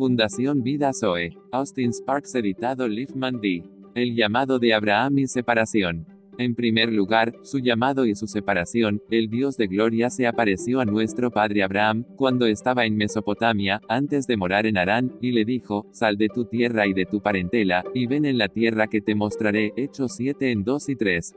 Fundación 0.00 0.62
Vida 0.62 0.92
Zoe. 0.98 1.36
Austin 1.52 1.92
Sparks 1.92 2.34
editado 2.34 2.88
Liefman 2.88 3.38
D. 3.38 3.62
El 3.94 4.16
llamado 4.16 4.58
de 4.58 4.72
Abraham 4.72 5.18
y 5.18 5.26
separación. 5.26 6.06
En 6.38 6.54
primer 6.54 6.90
lugar, 6.90 7.34
su 7.42 7.58
llamado 7.58 8.06
y 8.06 8.14
su 8.14 8.26
separación, 8.26 9.02
el 9.10 9.28
Dios 9.28 9.58
de 9.58 9.66
gloria 9.66 10.08
se 10.08 10.26
apareció 10.26 10.80
a 10.80 10.86
nuestro 10.86 11.30
padre 11.30 11.62
Abraham, 11.62 12.06
cuando 12.16 12.46
estaba 12.46 12.86
en 12.86 12.96
Mesopotamia, 12.96 13.82
antes 13.90 14.26
de 14.26 14.38
morar 14.38 14.64
en 14.64 14.78
Harán, 14.78 15.12
y 15.20 15.32
le 15.32 15.44
dijo, 15.44 15.84
sal 15.92 16.16
de 16.16 16.30
tu 16.30 16.46
tierra 16.46 16.86
y 16.86 16.94
de 16.94 17.04
tu 17.04 17.20
parentela, 17.20 17.84
y 17.92 18.06
ven 18.06 18.24
en 18.24 18.38
la 18.38 18.48
tierra 18.48 18.86
que 18.86 19.02
te 19.02 19.14
mostraré. 19.14 19.74
Hechos 19.76 20.12
7 20.16 20.50
en 20.50 20.64
2 20.64 20.88
y 20.88 20.96
3. 20.96 21.34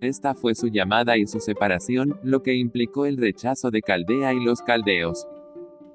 Esta 0.00 0.34
fue 0.34 0.54
su 0.54 0.68
llamada 0.68 1.18
y 1.18 1.26
su 1.26 1.38
separación, 1.38 2.18
lo 2.22 2.42
que 2.42 2.54
implicó 2.54 3.04
el 3.04 3.18
rechazo 3.18 3.70
de 3.70 3.82
Caldea 3.82 4.32
y 4.32 4.42
los 4.42 4.62
caldeos. 4.62 5.26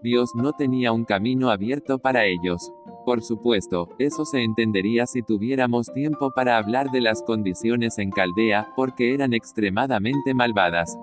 Dios 0.05 0.36
no 0.36 0.54
tenía 0.54 0.91
un 0.91 1.04
camino 1.04 1.50
abierto 1.50 1.98
para 1.98 2.26
ellos. 2.26 2.72
Por 3.05 3.23
supuesto, 3.23 3.90
eso 3.98 4.23
se 4.23 4.44
entendería 4.44 5.08
si 5.08 5.23
tuviéramos 5.23 5.91
tiempo 5.91 6.30
para 6.30 6.58
hablar 6.58 6.91
de 6.91 7.02
las 7.02 7.23
condiciones 7.23 7.98
en 7.98 8.12
Caldea, 8.12 8.68
porque 8.76 9.16
eran 9.16 9.34
extremadamente 9.34 10.36
malvadas. 10.36 10.95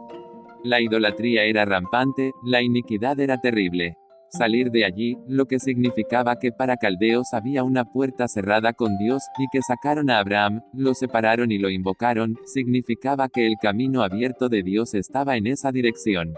La 0.62 0.80
idolatría 0.80 1.42
era 1.42 1.64
rampante, 1.64 2.30
la 2.44 2.62
iniquidad 2.62 3.18
era 3.18 3.40
terrible. 3.40 3.96
Salir 4.28 4.70
de 4.70 4.84
allí, 4.84 5.16
lo 5.26 5.46
que 5.46 5.58
significaba 5.58 6.38
que 6.38 6.52
para 6.52 6.76
caldeos 6.76 7.32
había 7.32 7.64
una 7.64 7.84
puerta 7.84 8.28
cerrada 8.28 8.72
con 8.72 8.96
Dios, 8.98 9.24
y 9.36 9.46
que 9.50 9.62
sacaron 9.62 10.10
a 10.10 10.20
Abraham, 10.20 10.62
lo 10.72 10.94
separaron 10.94 11.50
y 11.50 11.58
lo 11.58 11.70
invocaron, 11.70 12.36
significaba 12.46 13.28
que 13.28 13.48
el 13.48 13.56
camino 13.60 14.04
abierto 14.04 14.48
de 14.48 14.62
Dios 14.62 14.94
estaba 14.94 15.36
en 15.36 15.48
esa 15.48 15.72
dirección. 15.72 16.34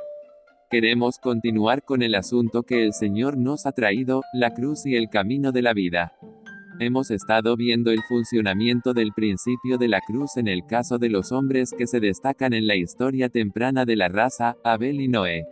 Queremos 0.75 1.21
continuar 1.21 1.85
con 1.85 2.03
el 2.03 2.17
asunto 2.17 2.65
que 2.65 2.83
el 2.83 2.95
Señor 2.95 3.39
nos 3.39 3.65
ha 3.65 3.71
traído, 3.71 4.25
la 4.33 4.51
cruz 4.51 4.87
y 4.87 4.97
el 4.97 5.09
camino 5.09 5.53
de 5.53 5.63
la 5.63 5.73
vida. 5.73 6.15
Hemos 6.81 7.13
estado 7.13 7.57
viendo 7.57 7.93
el 7.93 8.01
funcionamiento 8.09 8.93
del 8.93 9.13
principio 9.13 9.79
de 9.79 9.87
la 9.87 10.01
cruz 10.01 10.37
en 10.37 10.49
el 10.49 10.67
caso 10.67 10.99
de 10.99 11.11
los 11.11 11.31
hombres 11.31 11.73
que 11.79 11.87
se 11.87 12.01
destacan 12.01 12.55
en 12.55 12.67
la 12.67 12.75
historia 12.75 13.29
temprana 13.29 13.85
de 13.85 13.95
la 13.95 14.09
raza, 14.09 14.57
Abel 14.65 15.01
y 15.01 15.07
Noé. 15.07 15.47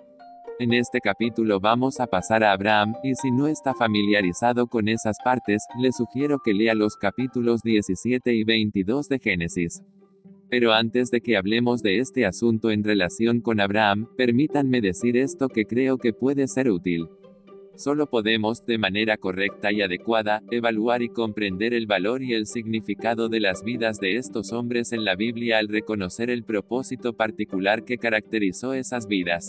En 0.58 0.72
este 0.72 0.98
capítulo 1.00 1.60
vamos 1.60 2.00
a 2.00 2.08
pasar 2.08 2.42
a 2.42 2.50
Abraham, 2.50 2.96
y 3.04 3.14
si 3.14 3.30
no 3.30 3.46
está 3.46 3.74
familiarizado 3.74 4.66
con 4.66 4.88
esas 4.88 5.18
partes, 5.24 5.62
le 5.78 5.92
sugiero 5.92 6.40
que 6.44 6.52
lea 6.52 6.74
los 6.74 6.96
capítulos 6.96 7.62
17 7.62 8.34
y 8.34 8.42
22 8.42 9.08
de 9.08 9.20
Génesis. 9.20 9.84
Pero 10.52 10.74
antes 10.74 11.10
de 11.10 11.22
que 11.22 11.38
hablemos 11.38 11.82
de 11.82 11.96
este 11.96 12.26
asunto 12.26 12.70
en 12.70 12.84
relación 12.84 13.40
con 13.40 13.58
Abraham, 13.58 14.06
permítanme 14.18 14.82
decir 14.82 15.16
esto 15.16 15.48
que 15.48 15.64
creo 15.64 15.96
que 15.96 16.12
puede 16.12 16.46
ser 16.46 16.70
útil. 16.70 17.08
Solo 17.74 18.06
podemos, 18.06 18.62
de 18.66 18.76
manera 18.76 19.16
correcta 19.16 19.72
y 19.72 19.80
adecuada, 19.80 20.42
evaluar 20.50 21.00
y 21.00 21.08
comprender 21.08 21.72
el 21.72 21.86
valor 21.86 22.22
y 22.22 22.34
el 22.34 22.44
significado 22.44 23.30
de 23.30 23.40
las 23.40 23.64
vidas 23.64 23.98
de 23.98 24.18
estos 24.18 24.52
hombres 24.52 24.92
en 24.92 25.06
la 25.06 25.16
Biblia 25.16 25.56
al 25.56 25.68
reconocer 25.68 26.28
el 26.28 26.42
propósito 26.42 27.14
particular 27.14 27.86
que 27.86 27.96
caracterizó 27.96 28.74
esas 28.74 29.06
vidas. 29.06 29.48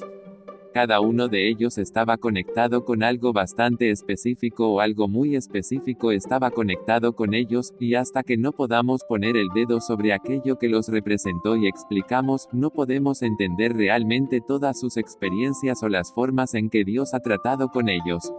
Cada 0.73 1.01
uno 1.01 1.27
de 1.27 1.49
ellos 1.49 1.77
estaba 1.77 2.17
conectado 2.17 2.83
con 2.83 3.03
algo 3.03 3.31
bastante 3.31 3.91
específico 3.91 4.69
o 4.69 4.79
algo 4.79 5.07
muy 5.07 5.35
específico 5.35 6.11
estaba 6.11 6.49
conectado 6.49 7.13
con 7.13 7.35
ellos, 7.35 7.75
y 7.79 7.93
hasta 7.93 8.23
que 8.23 8.37
no 8.37 8.53
podamos 8.53 9.03
poner 9.07 9.37
el 9.37 9.49
dedo 9.53 9.79
sobre 9.79 10.13
aquello 10.13 10.57
que 10.57 10.69
los 10.69 10.87
representó 10.87 11.55
y 11.57 11.67
explicamos, 11.67 12.47
no 12.51 12.71
podemos 12.71 13.21
entender 13.21 13.75
realmente 13.75 14.41
todas 14.41 14.79
sus 14.79 14.97
experiencias 14.97 15.83
o 15.83 15.89
las 15.89 16.11
formas 16.11 16.55
en 16.55 16.71
que 16.71 16.83
Dios 16.83 17.13
ha 17.13 17.19
tratado 17.19 17.69
con 17.69 17.87
ellos. 17.87 18.33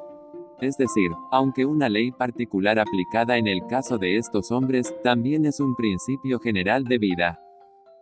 Es 0.60 0.76
decir, 0.76 1.12
aunque 1.30 1.64
una 1.64 1.88
ley 1.88 2.10
particular 2.10 2.80
aplicada 2.80 3.36
en 3.38 3.46
el 3.46 3.60
caso 3.68 3.96
de 3.96 4.16
estos 4.16 4.50
hombres, 4.50 4.92
también 5.04 5.46
es 5.46 5.60
un 5.60 5.76
principio 5.76 6.40
general 6.40 6.82
de 6.82 6.98
vida. 6.98 7.43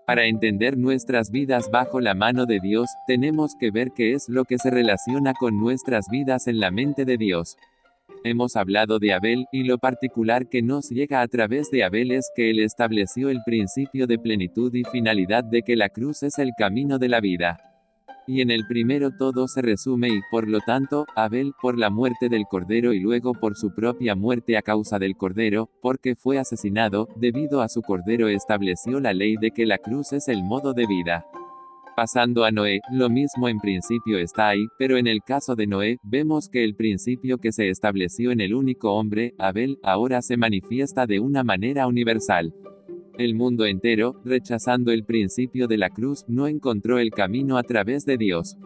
Para 0.07 0.25
entender 0.27 0.77
nuestras 0.77 1.31
vidas 1.31 1.71
bajo 1.71 2.01
la 2.01 2.15
mano 2.15 2.45
de 2.45 2.59
Dios, 2.59 2.89
tenemos 3.07 3.55
que 3.59 3.71
ver 3.71 3.93
qué 3.93 4.15
es 4.15 4.29
lo 4.29 4.45
que 4.45 4.59
se 4.59 4.71
relaciona 4.71 5.33
con 5.33 5.61
nuestras 5.61 6.07
vidas 6.11 6.49
en 6.49 6.59
la 6.59 6.73
mente 6.73 7.05
de 7.05 7.17
Dios. 7.17 7.57
Hemos 8.25 8.57
hablado 8.57 8.99
de 8.99 9.13
Abel, 9.13 9.47
y 9.53 9.63
lo 9.63 9.79
particular 9.79 10.49
que 10.49 10.61
nos 10.61 10.91
llega 10.91 11.23
a 11.23 11.29
través 11.29 11.71
de 11.71 11.85
Abel 11.85 12.11
es 12.11 12.31
que 12.35 12.51
él 12.51 12.59
estableció 12.59 13.31
el 13.31 13.43
principio 13.45 14.09
de 14.09 14.19
plenitud 14.19 14.75
y 14.75 14.83
finalidad 14.85 15.45
de 15.45 15.63
que 15.63 15.77
la 15.77 15.89
cruz 15.89 16.25
es 16.25 16.39
el 16.39 16.51
camino 16.59 16.99
de 16.99 17.09
la 17.09 17.21
vida. 17.21 17.72
Y 18.27 18.41
en 18.41 18.51
el 18.51 18.67
primero 18.67 19.11
todo 19.11 19.49
se 19.49 19.63
resume 19.63 20.09
y, 20.09 20.21
por 20.31 20.49
lo 20.49 20.61
tanto, 20.61 21.07
Abel, 21.17 21.53
por 21.61 21.77
la 21.77 21.91
muerte 21.91 22.29
del 22.29 22.45
Cordero 22.49 22.93
y 22.93 23.01
luego 23.01 23.35
por 23.35 23.57
su 23.57 23.75
propia 23.75 24.15
muerte 24.15 24.57
a 24.57 24.63
causa 24.63 24.99
del 24.99 25.17
Cordero, 25.17 25.69
porque 25.81 26.15
fue 26.15 26.39
asesinado, 26.39 27.09
debido 27.17 27.63
a 27.63 27.69
su 27.69 27.83
Cordero 27.83 28.29
estableció 28.29 29.01
la 29.01 29.13
ley 29.13 29.37
de 29.41 29.51
que 29.51 29.67
la 29.67 29.79
cruz 29.79 30.13
es 30.13 30.29
el 30.29 30.45
modo 30.45 30.73
de 30.73 30.87
vida. 30.87 31.27
Pasando 31.95 32.45
a 32.45 32.51
Noé, 32.51 32.81
lo 32.91 33.11
mismo 33.11 33.49
en 33.49 33.59
principio 33.59 34.19
está 34.19 34.49
ahí, 34.49 34.67
pero 34.79 34.97
en 34.97 35.07
el 35.07 35.21
caso 35.23 35.55
de 35.55 35.67
Noé, 35.67 35.99
vemos 36.03 36.49
que 36.49 36.65
el 36.65 36.75
principio 36.75 37.37
que 37.37 37.53
se 37.53 37.69
estableció 37.69 38.31
en 38.31 38.41
el 38.41 38.55
único 38.55 38.93
hombre, 38.95 39.35
Abel, 39.39 39.79
ahora 39.83 40.23
se 40.23 40.39
manifiesta 40.39 41.07
de 41.07 41.21
una 41.21 41.45
manera 41.45 41.87
universal. 41.87 42.55
El 43.19 43.35
mundo 43.35 43.67
entero, 43.67 44.17
rechazando 44.25 44.91
el 44.91 45.05
principio 45.05 45.69
de 45.69 45.77
la 45.77 45.91
cruz, 45.91 46.25
no 46.29 46.47
encontró 46.47 46.99
el 46.99 47.11
camino 47.11 47.59
a 47.59 47.63
través 47.63 48.07
de 48.07 48.17
Dios. 48.17 48.57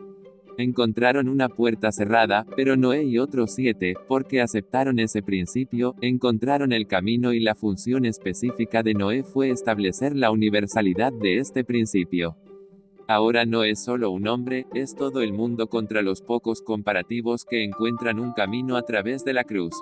Encontraron 0.57 1.29
una 1.29 1.49
puerta 1.49 1.91
cerrada, 1.91 2.47
pero 2.55 2.77
Noé 2.77 3.03
y 3.05 3.19
otros 3.19 3.55
siete, 3.55 3.95
porque 4.07 4.41
aceptaron 4.41 5.01
ese 5.01 5.21
principio, 5.21 5.97
encontraron 6.01 6.73
el 6.73 6.87
camino 6.87 7.33
y 7.33 7.41
la 7.41 7.57
función 7.57 8.05
específica 8.05 8.85
de 8.85 8.95
Noé 8.95 9.25
fue 9.25 9.51
establecer 9.51 10.15
la 10.15 10.31
universalidad 10.31 11.13
de 11.13 11.39
este 11.39 11.65
principio. 11.65 12.37
Ahora 13.09 13.45
no 13.47 13.65
es 13.65 13.85
solo 13.85 14.11
un 14.11 14.29
hombre, 14.29 14.67
es 14.75 14.95
todo 14.95 15.23
el 15.23 15.33
mundo 15.33 15.67
contra 15.67 16.03
los 16.03 16.23
pocos 16.23 16.63
comparativos 16.63 17.45
que 17.45 17.65
encuentran 17.65 18.21
un 18.21 18.33
camino 18.33 18.77
a 18.77 18.83
través 18.83 19.25
de 19.25 19.33
la 19.33 19.45
cruz. 19.45 19.75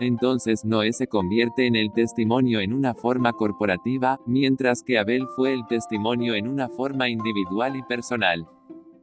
Entonces 0.00 0.64
Noé 0.64 0.92
se 0.92 1.06
convierte 1.06 1.66
en 1.66 1.76
el 1.76 1.92
testimonio 1.92 2.60
en 2.60 2.72
una 2.72 2.94
forma 2.94 3.32
corporativa, 3.32 4.18
mientras 4.26 4.82
que 4.82 4.98
Abel 4.98 5.26
fue 5.36 5.52
el 5.52 5.66
testimonio 5.66 6.34
en 6.34 6.48
una 6.48 6.68
forma 6.68 7.08
individual 7.08 7.76
y 7.76 7.82
personal. 7.82 8.46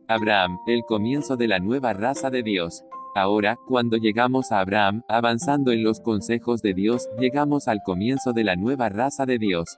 Abraham, 0.07 0.59
el 0.67 0.83
comienzo 0.83 1.37
de 1.37 1.47
la 1.47 1.59
nueva 1.59 1.93
raza 1.93 2.29
de 2.29 2.43
Dios. 2.43 2.83
Ahora, 3.15 3.57
cuando 3.67 3.97
llegamos 3.97 4.51
a 4.51 4.59
Abraham, 4.59 5.03
avanzando 5.07 5.71
en 5.71 5.83
los 5.83 6.01
consejos 6.01 6.61
de 6.61 6.73
Dios, 6.73 7.07
llegamos 7.17 7.69
al 7.69 7.81
comienzo 7.83 8.33
de 8.33 8.43
la 8.43 8.57
nueva 8.57 8.89
raza 8.89 9.25
de 9.25 9.37
Dios. 9.37 9.77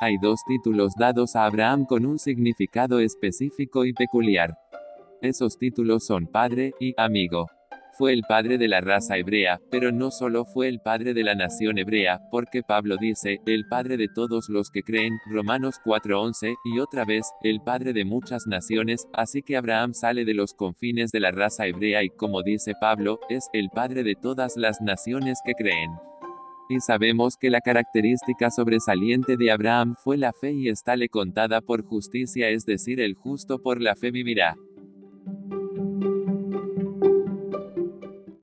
Hay 0.00 0.18
dos 0.18 0.40
títulos 0.46 0.94
dados 0.96 1.34
a 1.34 1.46
Abraham 1.46 1.86
con 1.86 2.06
un 2.06 2.18
significado 2.18 3.00
específico 3.00 3.84
y 3.84 3.92
peculiar. 3.92 4.58
Esos 5.22 5.58
títulos 5.58 6.06
son 6.06 6.26
Padre 6.26 6.74
y 6.78 6.94
Amigo. 6.96 7.46
Fue 7.98 8.12
el 8.12 8.22
padre 8.28 8.58
de 8.58 8.68
la 8.68 8.82
raza 8.82 9.16
hebrea, 9.16 9.58
pero 9.70 9.90
no 9.90 10.10
solo 10.10 10.44
fue 10.44 10.68
el 10.68 10.80
padre 10.80 11.14
de 11.14 11.22
la 11.22 11.34
nación 11.34 11.78
hebrea, 11.78 12.20
porque 12.30 12.62
Pablo 12.62 12.98
dice, 13.00 13.40
el 13.46 13.66
padre 13.66 13.96
de 13.96 14.08
todos 14.08 14.50
los 14.50 14.70
que 14.70 14.82
creen, 14.82 15.14
Romanos 15.30 15.76
4:11, 15.82 16.56
y 16.64 16.78
otra 16.78 17.06
vez, 17.06 17.32
el 17.42 17.60
padre 17.62 17.94
de 17.94 18.04
muchas 18.04 18.46
naciones, 18.46 19.06
así 19.14 19.40
que 19.40 19.56
Abraham 19.56 19.94
sale 19.94 20.26
de 20.26 20.34
los 20.34 20.52
confines 20.52 21.10
de 21.10 21.20
la 21.20 21.30
raza 21.30 21.66
hebrea 21.66 22.04
y 22.04 22.10
como 22.10 22.42
dice 22.42 22.74
Pablo, 22.78 23.18
es 23.30 23.48
el 23.54 23.70
padre 23.70 24.02
de 24.02 24.14
todas 24.14 24.58
las 24.58 24.82
naciones 24.82 25.40
que 25.42 25.54
creen. 25.54 25.92
Y 26.68 26.80
sabemos 26.80 27.36
que 27.36 27.48
la 27.48 27.60
característica 27.60 28.50
sobresaliente 28.50 29.36
de 29.36 29.52
Abraham 29.52 29.94
fue 30.02 30.18
la 30.18 30.32
fe 30.32 30.52
y 30.52 30.68
está 30.68 30.96
le 30.96 31.08
contada 31.08 31.60
por 31.60 31.82
justicia, 31.82 32.50
es 32.50 32.66
decir, 32.66 33.00
el 33.00 33.14
justo 33.14 33.58
por 33.62 33.80
la 33.80 33.94
fe 33.94 34.10
vivirá. 34.10 34.56